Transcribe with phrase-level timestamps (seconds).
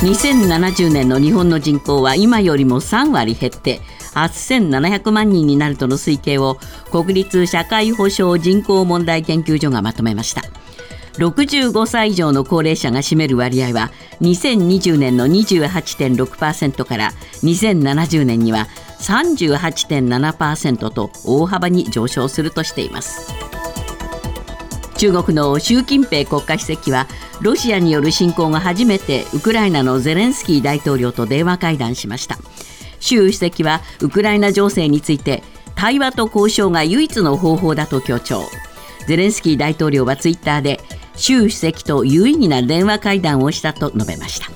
[0.00, 3.80] 2070年の日本の人口は今よりも3割減って
[4.12, 6.58] 8700万人になるとの推計を
[6.90, 10.42] 国立社会保障人口問題研究所がまとめました。
[11.14, 13.90] 65歳以上の高齢者が占める割合は
[14.20, 18.68] 2020年の28.6%から2070年には
[19.00, 23.32] 38.7%と大幅に上昇するとしています。
[24.96, 27.06] 中国の習近平国家主席は
[27.42, 32.38] ロシアによる侵攻が初めてウクライナのゼレンスキー大統領と電話会談しました。
[32.98, 35.42] 習主席はウクライナ情勢について
[35.74, 38.42] 対話と交渉が唯一の方法だと強調。
[39.06, 40.80] ゼレンスキー大統領はツイッターで
[41.14, 44.50] 習主席と有意義な電話会談をしたと述べました。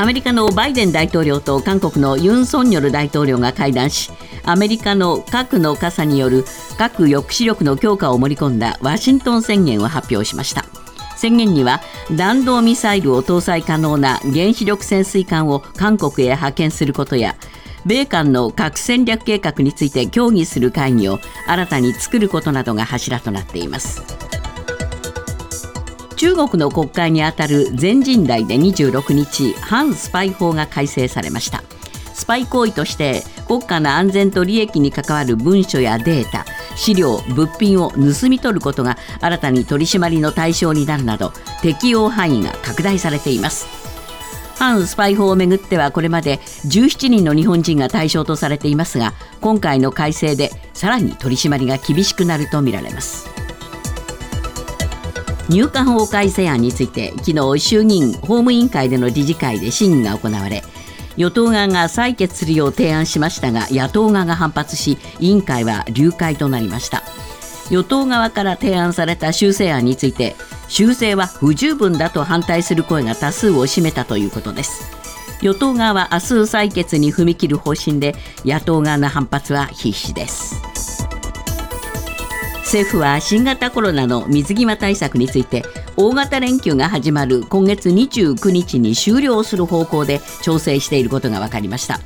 [0.00, 4.10] アメリカのバイデン大統領と韓国のユン・ソンニョル大統領が会談し
[4.44, 6.44] アメリカの核の傘による
[6.80, 10.64] 核抑止力の強化を盛り込んだワシントン宣言を発表しました。
[11.14, 11.82] 宣言には
[12.16, 17.36] 弾道ミサイルを搭載可能な原子力潜水艦を韓国へ派遣することや
[17.84, 24.02] 米韓の核戦略計画について協議する会議を新たに作ることなどが柱となっています。
[26.16, 31.62] 中国の国会にあたる全人代で26日反スパイ法が改正されました。
[32.14, 36.46] スパイ行為として国家の安全と利益に関わる文書やデータ
[36.80, 43.66] 資料物品を盗み取ることが新たに取り締まりの対象になるなど適用範囲が拡大されています。
[44.56, 53.28] 反スパイ法をめぐってはこれまで17人の日本人が対象とされていますが今回の改正でさらに取り締まりが厳しくなるとみられます。
[55.50, 60.62] 入管法改正案について昨日衆議院法務委員会での理事会で審議が行われ
[61.16, 67.02] 与党側が採決するよう提案しましたが野党側が反発し委員会は流会となりました。
[67.70, 70.34] 与党側から提案された修正案について
[70.68, 74.90] 修正は不十分だと反対する声が多数を占めたということです。
[75.42, 80.79] 与党側は明日採決に踏み切る方針で野党側の反発は必至です。
[82.70, 85.64] 政府は新型コロナの水際対策について
[85.96, 91.98] 大型連休が始まる今月29日に終了する方向で調整していることが分かりました。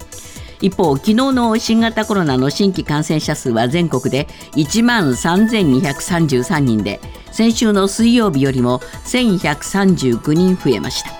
[0.63, 6.99] 一方昨日の新型コロナの新規感染者数は全国で1万3233人で
[7.31, 11.11] 先週の水曜日よりも1139人増えました。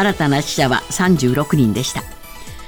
[0.00, 2.13] 新たな死者は36人でした。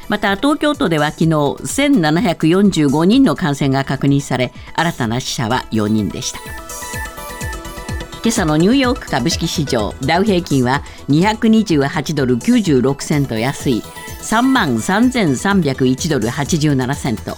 [0.09, 6.39] また東京都では昨日1745人の感染が確認され新たな死者は4人でした。
[8.23, 13.85] 今朝のニューヨーク株式市場ダウ平均は228ドル96セント安い
[14.23, 17.37] 3万3301ドル87セント。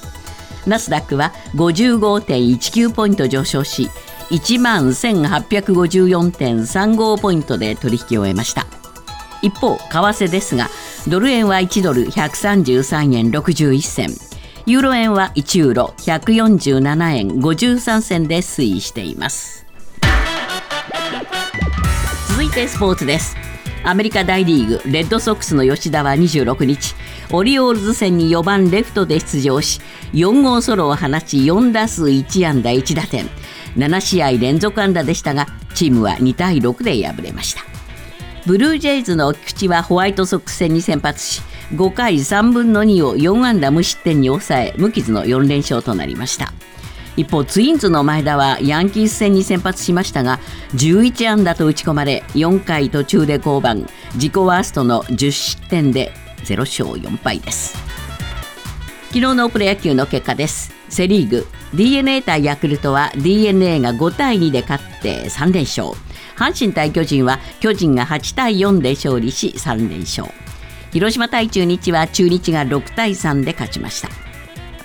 [0.66, 3.90] ナスダックは55.19ポイント上昇し
[4.30, 8.66] 1万1854.35ポイントで取引を終えました。
[9.42, 10.70] 一方為替ですが
[11.08, 14.08] ドル円は1ドル133円61銭。
[14.66, 19.64] ユーロ円は1ユーロ147円53銭で推移しています。
[22.28, 23.36] 続いてスポーツです。
[23.84, 26.94] アメリカ大リーグレッドソックスの吉田は26日
[27.30, 29.80] オリオールズ戦に4番レフトで出場し
[30.12, 33.26] 4号ソロを放ち4打数1安打1打点。
[33.76, 37.77] 7試合連続安打でしたがチームは2対6で敗れました。
[38.48, 41.42] ブルージェイズの菊池はホワイトソックス戦に先発し
[41.74, 46.50] 5回3分の2を4安打無失点に抑え無傷の4連勝となりました。
[47.18, 50.40] 一方ツインズの前田はヤンキース戦に先発しましたが
[50.76, 53.74] 11安打と打ち込まれ4回途中で降板。
[54.14, 56.10] 自己ワーストの10失点で
[56.44, 57.76] 0勝4敗です。
[59.08, 60.72] 昨日のプロ野球の結果です。
[60.88, 66.07] セ・リーグ d n a 対ヤクルトは d n a が5対2で勝って3連勝。
[66.38, 70.28] 阪神対巨人は巨人が8対4で勝利し3連勝。
[70.92, 74.08] 広島対中日は中日が6対3で勝ちました。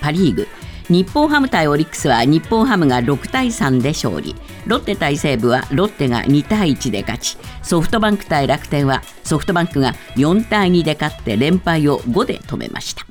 [0.01, 0.47] パ・リーグ。
[0.89, 4.35] 日本ハム対オリックスは日本ハムが6対3で勝利。
[4.65, 7.37] ロッテ対西武はロッテが2対1で勝ち。
[7.61, 13.05] ソフトバンク対楽天はソフトバンクが4対2で勝って連敗を5で止めました。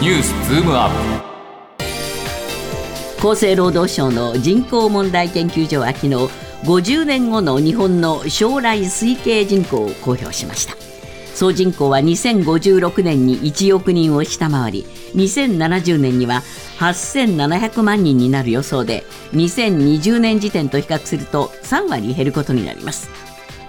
[0.00, 1.13] ニュースズームアップ。
[3.24, 6.14] 厚生労働省の人口問題研究所は昨日
[6.64, 10.76] 50年後の日本の将来推計人口を公表しました。
[11.34, 14.84] 総人口は2056年に1億人を下回り
[15.14, 16.42] 2070年には
[16.78, 23.08] 8700万人になる予想で2020年時点と比較すると3割減ることになります。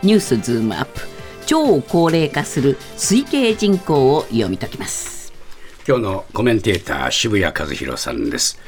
[0.04, 1.00] ニュースズームアップ。
[1.46, 5.32] 超高齢化する推計人口を読み解きます。
[5.88, 8.60] 今日のコメンテーター渋谷和弘さんです。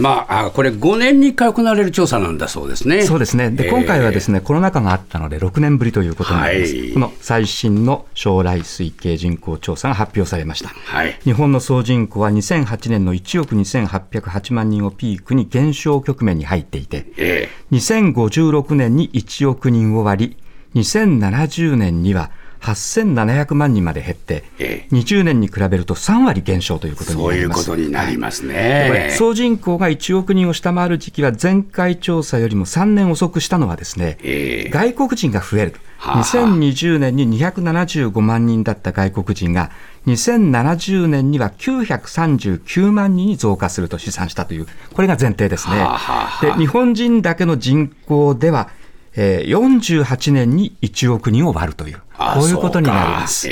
[0.00, 3.02] まあ、あこれ、5年に1回行われる調査なんだそうですね。
[3.02, 3.50] そうですね。
[3.50, 6.76] で、今回はですね、コロナ禍があったので、6年ぶりということになります。
[6.76, 10.70] はいこの最新の将来推計人口調査が発表されました。
[10.70, 20.36] はい日本の総人口は2008年の1億2808万人をピークに減少局面に入っていて、え2056年に1億人を割
[20.74, 22.30] り、2070年には
[22.60, 27.66] 8700万人まで減って、え20年に比べると3割減少ということにそういうこなります。
[27.66, 29.14] とになりますね。
[29.16, 35.78] 総人口が1億人を下回る時期は前回調査よりも3年遅くしたのはですね、ええ外国人が増えると。
[35.98, 39.70] はあはあ2020年に275万人だった外国人が
[40.06, 45.86] 2070年には939万人に増加すると試算したという、これが前提ですね。
[46.40, 48.70] で日本人だけの人口では、
[49.16, 53.48] えー48年に1億人を割るという、あこういうことになります。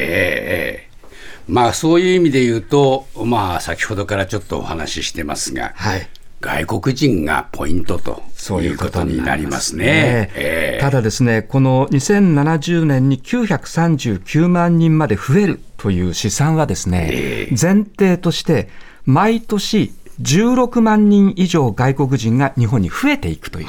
[1.46, 6.08] まあ、そういう意味で言うと、まあ、先ほどからちょっとお話ししてますが、はい。
[6.40, 18.68] 外国人がポイントとそういいううことになりますすねただですね、この2070年に939万人まで増えるという試算はですね、前提として、
[19.06, 23.66] 毎年16万人以上外国人が日本に増えていくという。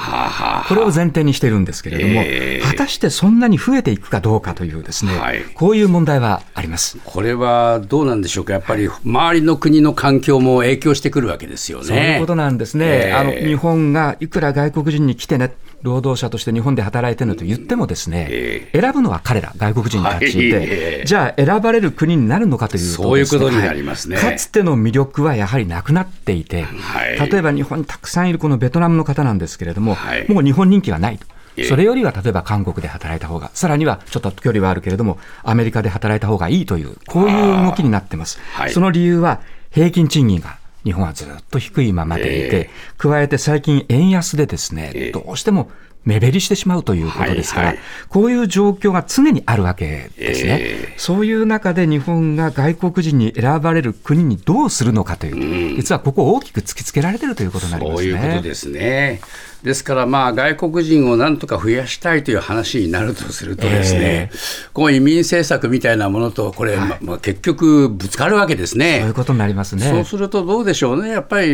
[0.68, 6.98] これを前提にしているんですけれども、ええ果たしてそんなに増えていくかどうかというですね、はいこういう問題はあります。
[7.04, 11.84] これはどうなんでしょうか、やっぱり周りの国の環境も影響してくるわけですよね。
[11.84, 24.16] そういうことなんですね、ええあの日本がいくら外国人に来てね、労働者として日本で働いてねと言っても、ですね、え選ぶのは彼ら、外国人たちで、はいじゃあ、選ばれる国になるのかというそういうことになりますね。
[24.16, 24.32] はい。
[24.32, 27.30] かつての魅力はやはりなくなっていて、はい。
[27.30, 30.30] 例えば日本にたくさんいるこのベトナムの方なんですけれども、はい。
[30.30, 31.26] もう日本人気がないと。
[31.56, 31.64] ええ。
[31.64, 38.40] それよりは例えば韓国で働いた方が、さらにはちょっと距離はあるけれども、アメリカで働いた方がいいという、こういう動きになってます。
[38.54, 38.70] はい。
[38.70, 39.40] その理由は、
[39.70, 40.56] 平均賃金が
[40.86, 45.68] 日本はずっと低いままでいて、え加えて最近円安でですね、ええどうしても
[46.04, 50.58] 目減りしてしまうということですから、はいはいこういう状況が常にあるわけですね。
[50.60, 58.12] えそういう中で日本が外国人に選ばれる国にどうするのかという、実はここを大きく突きつけられているということになりますね。
[58.12, 59.20] そういうことですね。
[59.66, 64.36] ですから、まあ、外国人をなんとか増やしたいという話になるとするとですね、え
[64.72, 68.98] この移民政策みたいなものと、これ、ままあ、結局ぶつかるわけですね。
[69.00, 69.90] そういうことになりますね。
[69.90, 71.52] そうするとどうでしょうね、やっぱり、え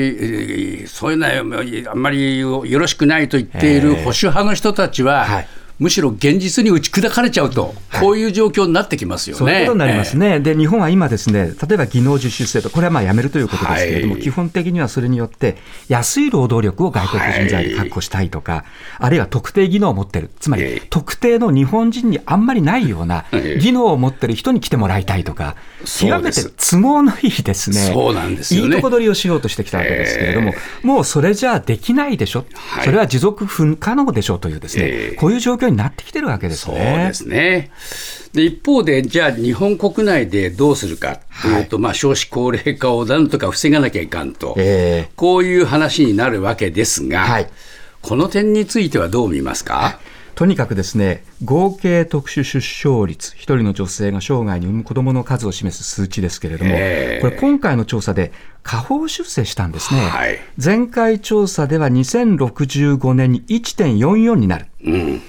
[0.84, 9.38] ーそういうのはあんまりよろしくないと言っている保守派の人たちは、はいむしろ現実に打ち砕かれちゃうと、こういう状況になってきますよね。
[9.38, 10.40] そういうことになりますね。
[10.40, 14.22] で、日本は今ですね、例えば技能実習制度、これはまあやめるということですけれども、はい。
[14.22, 15.56] 基本的にはそれによって、
[15.88, 18.64] 安い労働力を外国人材で確保したいとか、
[18.98, 20.86] あるいは特定技能を持ってる、つまりええ。
[20.90, 23.58] 特定の日本人にあんまりないようなええ。
[23.60, 28.66] 技能を持ってる人に来てもらいたいとか、極めて都合のいいですね、そうなんですよね。
[28.68, 32.84] いいとこ取りをしようとしてきたわけですけれども、もうそれじゃあできないでしょ、はい。
[32.84, 35.16] それは持続不可能でしょというですね、ええ。
[35.16, 37.06] こういう状況になってきてるわけですそうね。
[37.08, 37.70] ですね。
[38.32, 45.12] で一方で、じゃあ日本国内でどうするかというと、まあ、少子高齢化をなんとか防がなきゃいかんと、ええ。
[45.16, 47.48] こういう話になるわけですが、はい。
[48.00, 50.00] この点についてはどう見ますか、
[50.34, 57.20] とにかくですね、合計特殊出生率、一人の女性が生涯に産む子供の数を示す数値ですけれども、ええ。
[57.20, 58.32] これ今回の調査で
[58.62, 60.00] 下方修正したんですね。
[60.00, 60.38] はい。
[60.62, 64.66] 前回調査では2065年に1.44になる。
[64.84, 65.22] うん、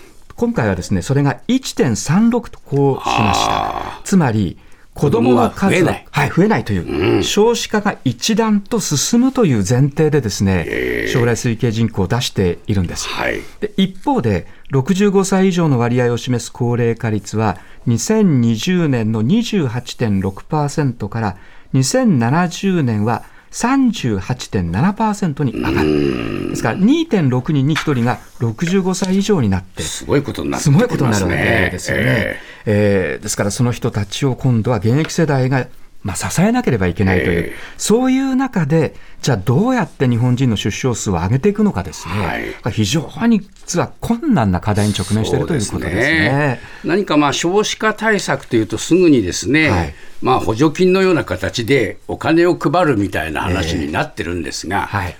[0.43, 4.01] 今回はですね、それが1.36とこうしました。
[4.03, 4.57] つまり、
[4.93, 6.07] 子供の数は増えない。
[6.11, 13.07] はい、増えないという、少子化が一段と進むという前提でですね、将来推計人口を出しているんです。
[13.07, 13.39] はい。
[13.61, 17.57] で一方で、65歳以上の割合を示す高齢化率は、
[17.87, 21.37] 2020年の28.6%から
[21.73, 23.23] 2070年は
[23.53, 26.49] 38.7%に上がる。
[26.49, 30.87] ですから、2.6人に1人が65歳以上になって、すごいことになってすきますね。
[30.87, 31.37] ごいことになるわけ
[31.71, 32.03] ですよね。
[32.05, 35.67] ええーですから、その人たちを今度は現役世代が、
[36.03, 37.53] まあ、支えなければいけないという、ええ。
[37.77, 46.59] そういう中で、じゃあどうやって日本人の出生数を上げていくのかですね、非常に実は困難な課題に直面しているということですね。
[46.83, 49.93] 何かまあ少子化対策というとすぐにですね、はい。
[50.21, 55.15] まあ補助金のような形でお金を配るみたいな話になってるんですが、はい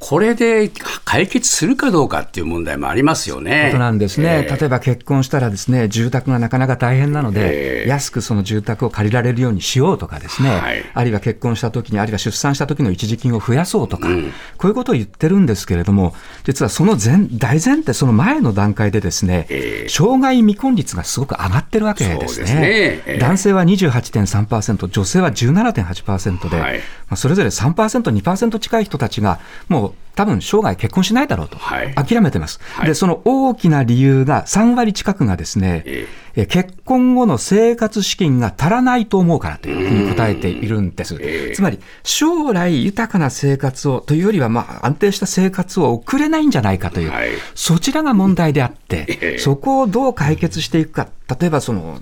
[0.00, 0.70] これで
[1.04, 3.70] 解決するかどうかっていう問題もありますよね。
[3.72, 4.56] ことなんですね、ええ。
[4.56, 7.88] 例えば結婚したらですね住宅がなかなか大変なので、ええ。
[7.88, 10.84] 安くその住宅を借りられるようにしようとかですね、はい。
[10.94, 14.08] あるいは結婚した時にあるいは出産した時の一時金を増やそうとか、
[14.56, 16.14] こういうことを言ってるんですけれども
[16.44, 19.88] 実はその前大前提その前の段階でですね、ええ。
[19.88, 23.18] 障害未婚率がすごく上がってるわけですそうですね。
[23.18, 26.78] 男性は28.3%女性は17.8%で、はい。
[26.78, 31.94] まあ、それぞれ3%、2%近い人たちが、もと、多分生涯結婚しないだろうと、はい。
[31.94, 32.86] 諦めてます、はい。
[32.88, 36.46] で、その大きな理由が3割近くがですね、ええ。
[36.46, 41.16] 結婚後の生活資金が足らないと思うからというふうに答えているんです。
[41.20, 41.54] ええ。
[41.54, 47.28] つまり、将来豊かな生活をというよりは、まあ、安定した生活を送れないんじゃないかという、はい。
[47.54, 49.38] そちらが問題であって、ええ。
[49.38, 51.08] そこをどう解決していくか、
[51.40, 52.00] 例えばその、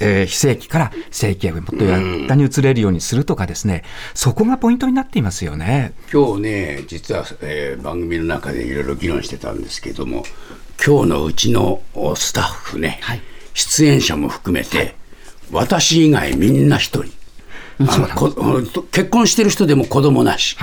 [0.00, 5.92] えー非正規から正規へもっと簡単に移れるようにするとかですね、そこがポイントになっていますよね。
[6.12, 10.24] 今日ね、実は、えー番組の中でいろいろ議論してたんですけども、
[10.84, 13.00] 今日のうちのおスタッフね、
[13.54, 14.94] 出演者も含めて、
[15.50, 17.17] 私以外みんな一人。
[17.80, 20.56] あのこ結婚してる人でも子供なし、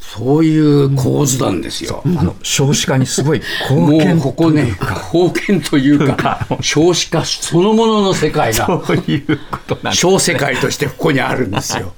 [0.00, 2.02] そういう構図なんですよ。
[2.04, 4.76] あの少子化にすごいもう貢献ここね、
[5.12, 11.94] 貢献というか、 少子化そのものの世界が、そういうこと小世界としてここにあるんですよ。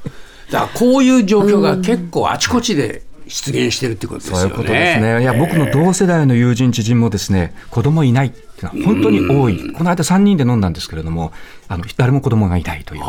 [0.50, 4.40] だからこういう状況が結構あちこちで出現してるってことですよね。
[4.42, 5.22] そういうことですね。
[5.22, 9.72] いや、僕の同世代の友人、知人もですね、子供いないっていうのは本当に多い。
[9.72, 11.32] この間3人で飲んだんですけれども、
[11.68, 13.00] あの、誰も子供がいないという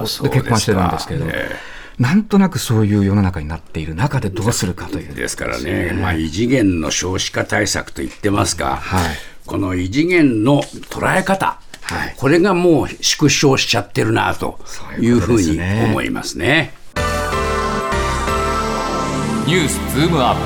[0.00, 0.28] ですね。
[0.28, 1.50] で結婚してるんですけれどもえ。
[1.98, 5.14] なんとなくそういう世の中になっている中でどうするかという。
[5.14, 14.60] ですからね、まあ、異次元の少子化対策と言ってますが、はいこの異次元の捉え方、はいこれがもう縮小しちゃってるなと
[15.00, 16.72] いうふうに思いますね。
[19.44, 20.36] ニュースズームアッ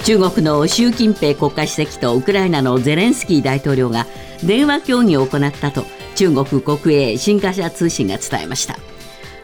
[0.00, 0.04] プ。
[0.04, 4.06] 中国の習近平国家主席とウクライナのゼレンスキー大統領が
[4.44, 8.78] 電話協議を行ったと中国国営新華社通信が伝えました。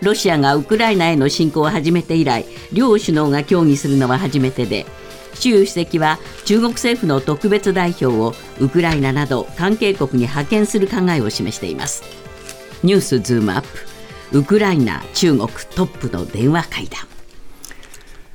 [0.01, 4.87] ロシアがウクライナへの侵攻を始めて以来両首脳が協議するのは初めてで
[5.35, 12.05] 習主席は中国政府の特別代表をウクライナなど関係国に派遣する考えを示しています。
[12.85, 13.63] ニュースズームアッ
[14.31, 17.14] プウクライナ中国トップの電話会談。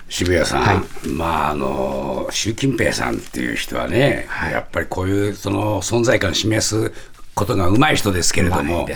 [0.10, 6.92] 渋谷さん、はまああの習近平さんっていう人はね、やっぱりこういうその存在感を示す
[7.36, 8.96] ことがうまい人ですけれどもね。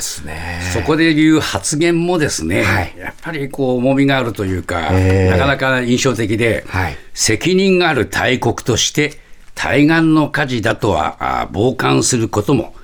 [0.74, 2.93] そこで言う発言もですね、はい。
[2.98, 5.32] やっぱりこう重みがあるというか、ええ。
[5.32, 6.98] なかなか印象的で、はい。
[7.13, 9.13] 責任がある大国として
[9.55, 12.75] 対岸の火事だとはあ傍観することも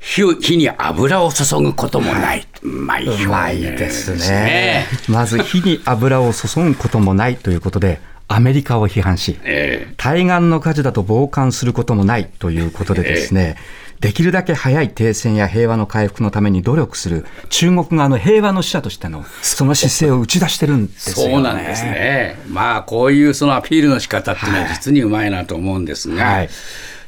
[0.00, 4.86] 火を火に油を注ぐこともない、うまい表現ですね。
[5.08, 13.56] まず火に油を注ぐこともないということで、アメリカを批判し、ええ対岸の火事だと傍観することもないということでですね、
[14.00, 21.32] できるだけ早い停戦や平和の回復のために努力する中国側の平和の使者としてのその姿勢を打ち出してるんですよね。
[21.34, 22.38] そうなんですね。
[22.48, 26.48] まあ、こういうそのアピールの仕方っていうのは実にうまいなと思うんですが、はい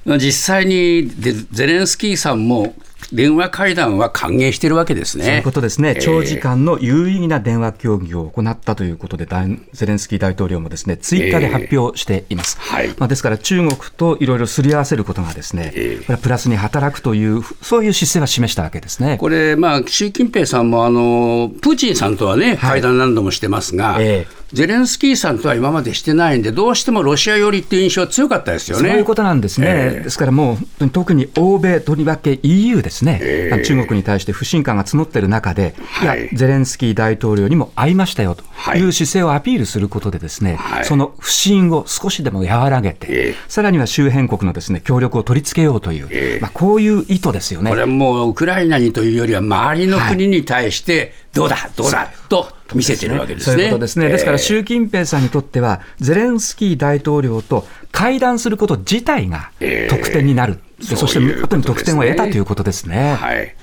[0.04, 1.08] 実際に
[1.50, 2.74] ゼレンスキーさんも
[3.12, 5.24] 電話会談は歓迎してるわけですね。
[5.24, 6.00] そういうことですね、ええ。
[6.00, 12.58] 長時間の有意義な電話協議を行ったということで、ダイゼレンスキー大統領もですねツイッターで発表しています。
[12.60, 12.88] はい。
[12.98, 16.04] まあ、ですから、中国といろいろすり合わせることがですね、ええ。
[16.04, 19.16] これはプラスに働くという、そういう姿勢は示したわけですね。
[19.18, 24.42] これ、まあ、習近平さんもあのプーチンさんとはね、会談何度もしてますが、ええ。
[24.52, 28.90] ゼレンスキーさんとは今までしてないんで、どうしてもロシア寄りっていう印象は強かったですよね。
[28.90, 30.04] そういうことなんですね、ええ。
[30.04, 33.54] ですからもう特に欧米、とりわけ EU ですね、ええ。
[33.54, 36.20] あの中国に対して不信感が募っている中で、はい。
[36.20, 38.80] いや、ゼレンスキー大統領にも会いましたよとはい。
[38.80, 40.84] いう姿勢をアピールすることで、ですね、はい。
[40.84, 43.34] その不信を少しでも和らげて、ええ。
[43.48, 46.40] さらには周辺国のですね協力を取り付けようという、ええ。
[46.40, 47.70] まあ、こういう意図ですよね。
[47.70, 53.56] これはもうウクライナにというよりは、周りの国に対して、どうだ、どうだと見せてるわけですね。
[53.56, 54.08] そういうことですね。
[54.08, 59.94] ですから、ええ習近平さんにとっては、ゼレンスキー大統領と会談すること自体がええ。
[59.94, 61.72] 得点になる、でそしてそういうことですね。
[61.72, 63.14] 後に得点を得たということですね。
[63.14, 63.54] はい、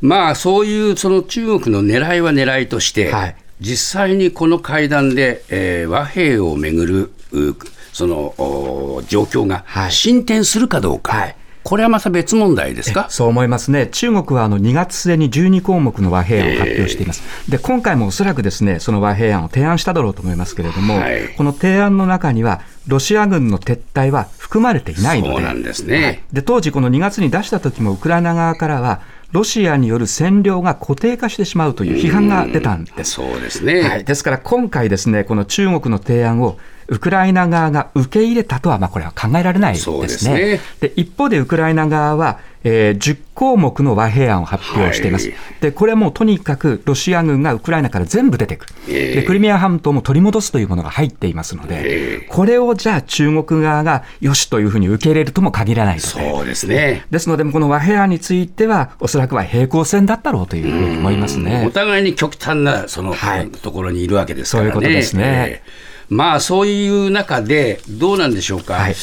[0.00, 3.36] まあそういうその中国の狙いは狙いとして、はい。
[3.60, 7.54] 実際にこの会談で、えー和平をめぐるう
[7.92, 9.92] そのお状況がはい。
[9.92, 13.06] 進展するかどうか、はいこれはまた別問題ですか？
[13.08, 13.86] そう思いますね。
[13.86, 17.22] 中国はあの2月末に12項目の和平案を発表しています。
[17.50, 29.00] で、今回もおそらくですね、その和平案を提案しただろうと思いますけれども、はいこの提案の中には、ロシア軍の撤退は含まれていないので、そうなんですねはいで当時、この2月に出した時も、ウクライナ側からは、
[29.30, 33.12] ロシアによる占領が固定化してしまうという批判が出たんです。
[33.12, 36.58] そうですね、はい、ですから今回、ですねこの中国の提案を
[36.92, 40.00] ウクライナ側が受け入れたとは、まあ、これは考えられないですね。
[40.02, 56.00] ですねで一方でウクライナ側は、えー10項目の和平案を発表しています、はいでこれはもうとにかくロシア軍がウクライナから全部出てくる、ええでクリミア半島も取り戻すというものが入っていますので、ええこれをじゃあ中国側がよしというふうに受け入れるとも限らない。
[56.00, 57.06] そうですね。
[57.10, 61.64] ですので、この和平案については、おそらくは平行線だったろうというふうに思いますね。
[61.66, 64.72] お互いに極端なその、はいところにいるわけですからね。
[64.72, 68.94] そういうことですねえーまあそういう中で、どうなんでしょうか、はい、え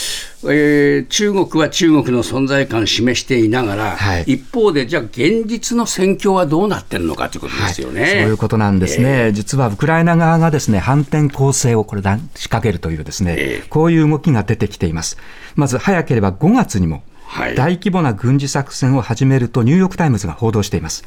[1.00, 15.18] ー、中国は中国の存在感を示していながら、はい、一方で、じゃあ、現実の戦況はどうなってるのかということですよね、はい、そういうことなんですね、えー、実はウクライナ側がですね反転攻勢をこれ仕掛けるという、ですね、えー、こういう動きが出てきています。
[15.56, 17.02] まず早ければ5月にも
[17.56, 21.06] 大規模な軍事作戦を始めるとニューヨーク・タイムズが報道しています。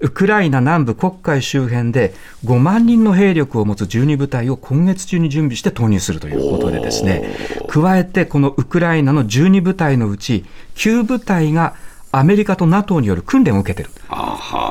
[0.00, 7.36] ウクライナ南部黒海周辺で5万人の兵力を持つ12部隊を今月中に準備して投入するということでですね
[7.68, 10.44] 加えてこのウクライナの12部隊のうち
[10.76, 11.74] 9部隊が
[12.12, 13.90] アメリカと NATO による訓練を受けている。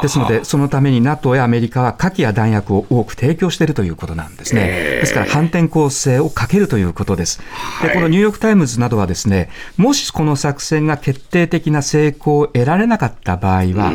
[0.01, 4.61] ですので、そのために NATO やアメリカは火器や弾薬を多く提供しているということなんですね。
[5.01, 7.41] ですから反転攻勢をかけるということです。
[7.81, 13.91] で、このニューヨーク・タイムズなどはですね、もしこの作戦が決定的な成功を得られなかった場合は、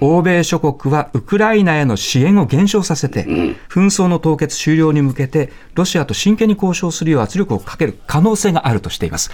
[0.00, 3.24] 欧米諸国はウクライナへの支援を減少させて、
[3.68, 9.30] 紛争の凍結終了に向けて、ロシアと真剣に交渉するよう圧力をかける可能性があるとしています。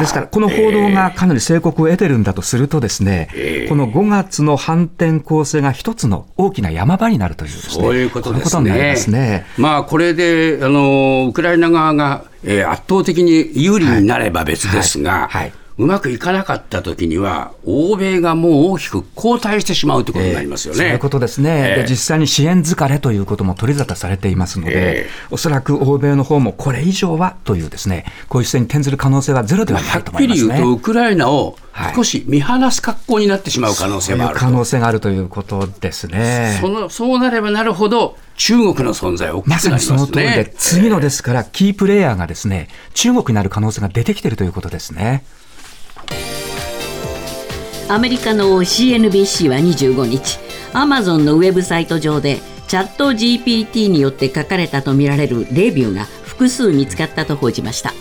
[0.00, 3.28] ですから、この報道がかなり成功を得てるんだとするとですね、
[3.68, 8.96] この5月の反転攻勢が一つの大きな山場になるという、ね、そういうことですね。
[8.96, 9.44] すね。
[9.58, 15.42] まあ、これであのウクライナ側が、えー、圧倒的に有利になれば別ですが、はいはい。
[15.42, 31.56] はいうまくいかなかったときには、欧米がもう大きく後退してしまうということになりますよね、えー、そういうことですね、えー、で実際に支援疲れということも取り沙汰されていますので、えー、おそらく欧米の方もこれ以上はという、ですねこういう姿勢に転ずる可能性はゼロではないと思います、ね、はっきり言うと、ウクライナを
[31.94, 36.58] 少し見放す格好になってしまう可能性もある、可能性があるということですね。
[36.60, 39.72] そのそうなればなるほど、中国の存在大きくなりますね。
[39.72, 45.24] まさにその通りで、次のですから、キープレーヤーがですね、中国になる可能性が出てきているということですね。
[47.88, 50.38] アメリカの CNBC は25日
[50.72, 57.92] アマゾンのウェブサイト上でチャット GPT によって書かれたとみられるレビューが複数見つかったと報じました。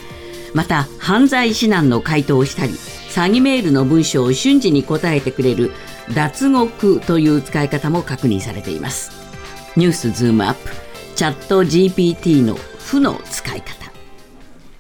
[0.53, 5.71] また犯罪指南の回答をしたり詐欺メールの文章を瞬時に答えてくれる
[6.13, 9.11] 脱獄という使い方も確認されています。
[9.75, 10.71] ニュースズームアップ
[11.15, 13.80] チャット GPT の負の使い方。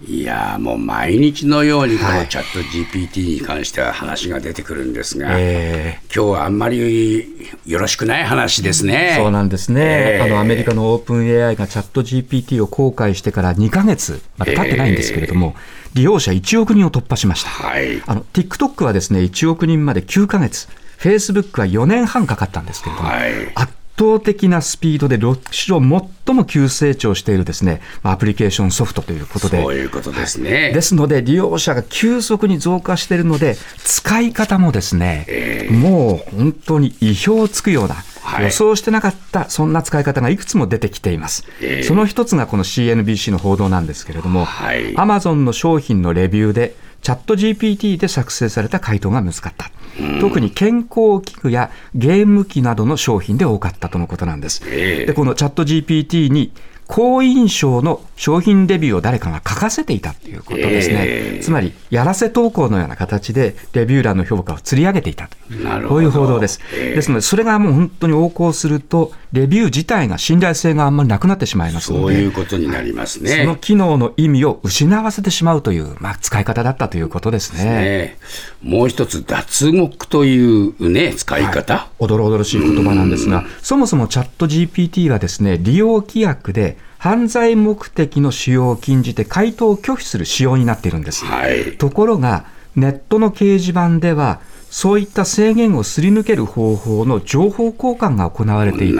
[0.07, 5.99] いやもう毎日のようにこのチャット GPT に関しては話が出てくるんですが、はいえ。
[6.07, 9.15] ー、今日はあんまりよろしくない話ですね。
[9.17, 9.81] そうなんですね、
[10.17, 17.49] えー、あのアメリカのオープン AI がチャット GPT を公開してから2か月、まだ経ってないんですけれども、えー、利用者1億人を突破しました。
[17.49, 25.19] はい、あの TikTok はですね1億人まで9か月、Facebook は4年半かかったんですけれども、はい、圧倒的なスピードで、
[25.51, 25.79] 史上
[26.25, 29.61] 最も急成長しているですね、アプリケーションソフトということで。
[29.61, 30.71] そういうことですね。
[30.73, 37.95] ですので、利用者が急速に増加しているので、使い方もですね、えー、もう本当に意表をつくような、
[38.39, 41.45] 予想してなかった、そんな使い方がいくつも出てきています。
[41.61, 44.47] えー、その一つがこの CNBC の報道なんですけれども、
[44.95, 49.71] アマゾンの商品のレビューで、チャット GPT で作成された回答が見つかった。
[50.19, 54.61] 特に健康器具やゲーム機などの商品で多かったとのことなんです。
[54.63, 56.51] で、このチャット GPT に
[56.91, 73.37] 好印象の商品レビューを誰かが書かせていたということですね、えー、つまりやらせ投稿のような形でレビュー欄の評価を釣り上げていたというこういう報道です、えー、ですのでそれがもう本当に横行するとレビュー自体が信頼性があんまりなくなってしまいますのでそういうことになりますね。
[73.37, 78.17] その機能の意味を失わせてしまうという、まあ、使い方だったということですね、ね、
[78.61, 91.25] もう一つ脱獄というね使い方、はい、おどろおどろしい言葉なんですがそもそもチャット GPT はですね利用規約で犯罪目的の使用を禁じて回答を拒否する仕様になっているんです。
[91.25, 98.99] はい、ところが、ネットの掲示板では、そういった制限をすり抜ける方法の情報交換が行われていて、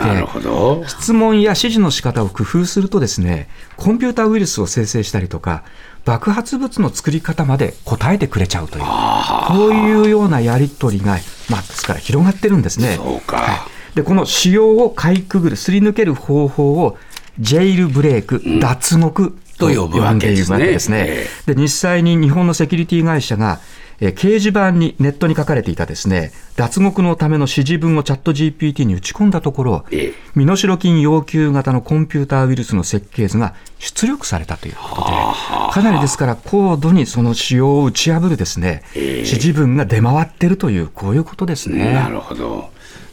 [0.87, 5.63] 質問や指示の仕方を工夫するとですね、コンピュータウイルスを生成したりとか、
[6.03, 8.83] 爆発物の作り方まで答えてくれちゃうという、
[9.47, 11.19] こういうようなやり取りが、
[11.51, 12.97] まあ、ですから広がってるんですね。
[12.97, 16.97] はい、でこの仕様をかいくぐる、すり抜ける方法を
[17.41, 21.25] ジェイルブレーク、脱獄と呼んでいるわけですね。
[21.45, 23.59] で実際に日本のセキュリティ会社が
[24.01, 29.85] え掲示板にネットに書かれていたですね脱獄のための指示文をチャット GPT に打ち込んだところ、
[30.35, 35.11] 身代金要求型のコンピューターウイルスの設計図が出力されたということで、
[35.71, 41.93] かなりですから高度にその仕様を打ち破るですね、指示文が出回っているという、こういうことですね。
[41.93, 42.69] なるほど。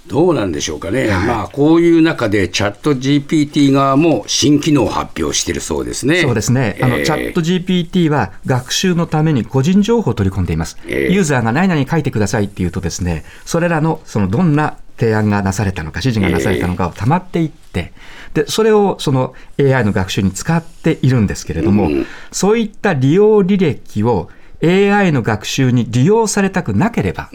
[0.09, 6.23] どうなんでしょうかね、はい、まあ、こういう中で、チャット GPT 側も新機能を発表しているそうですね。
[6.23, 10.79] そうですね、あの、えー、チャット GPT は学習のために個人情報を取り込んでいます。
[10.87, 17.93] えー、ユーザーが何々書いてくださいっていうとですね、それらのそのどんな提案がなされたのか、指示がなされたのかをたまっていって、
[18.35, 21.89] でそれをその AI の学習に使っているんですけれども、
[22.33, 24.31] そういった利用履歴を
[24.63, 27.31] AI の学習に利用されたくなければ、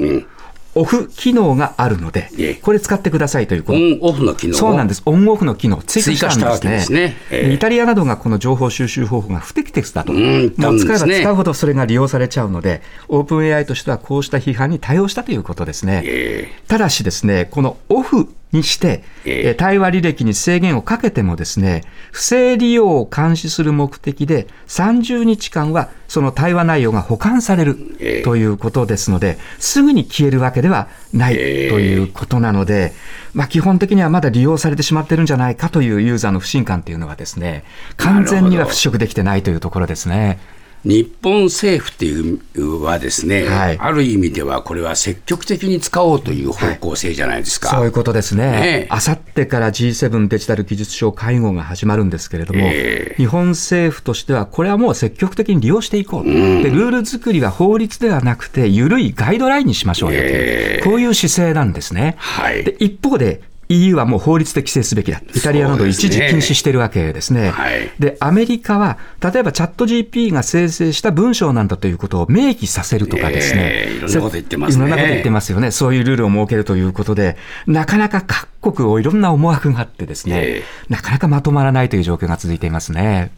[0.76, 3.78] オフ機能があるのでええ、これ使ってくださいということ。
[3.78, 4.58] オンオフの機能を。
[4.58, 5.04] そうなんです。
[5.06, 7.16] オンオフの機能を追加したんです追加したわけですね。
[7.32, 7.48] ええ。
[7.50, 10.14] でイタリアなどがこの情報収集方法が不適切だと。
[10.14, 16.02] んもう使えば使うほどそれが利用されちゃうので、オープン AI としてはこうした批判に対応したということですね。
[16.06, 16.52] え。
[16.68, 19.48] ただしですね、このオフにして、ええ。
[19.50, 28.22] えー対話履歴に制限をかけてもですね、不正利用を監視する目的で30日間はその対話内容が保管されるええ。
[28.24, 31.44] ということですので、すぐに消えるわけではないとえ。
[31.44, 32.94] えいうことなので、
[33.34, 37.64] まあ基本的にはまだ利用されてしまってるんじゃないかというユーザーの不信感というのはですね、
[37.98, 40.40] 完全には払拭できてないというところですね。
[40.86, 43.78] 日本政府っていうはですね、はい。
[43.80, 47.70] ある意味ではこれは積極的に使おうという方向性じゃないですか。
[47.70, 48.88] そういうことですね。
[48.90, 53.16] あさってから G7 デジタル技術相会合が始まるんですけれども、ええ。
[53.16, 56.32] 日本政府としては、これはもう積極的に利用していこう、で
[56.70, 60.84] ルール作りは法律ではなくて、緩いガイドラインにしましょうよという、ええ。
[60.84, 62.16] こういう姿勢なんですね。
[62.18, 62.64] はい。
[62.64, 63.42] で一方で
[63.74, 65.22] EU はもう法律で規制すべきだ。
[65.34, 67.50] イタリアなど一時禁止しているわけですね。
[67.50, 73.62] はいで、アメリカは、例えばチャット GP が生成した文章なんだということを明記させるとかですね。
[73.64, 75.72] ええいろんなこと言ってますねいろんなこと言ってますよね。
[75.72, 83.32] そういうルールを設けるということで、なかなか各国をいろんな思惑があってですね、えなかなかまとまらないという状況が続いていますね。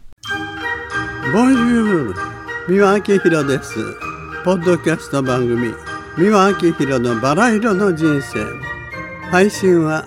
[1.32, 2.14] ボンジュール
[2.68, 3.74] 三輪明宏です
[4.44, 5.74] ポッドキャスト番組
[6.16, 8.44] 三輪明宏のバラ色の人生
[9.30, 10.06] 配信は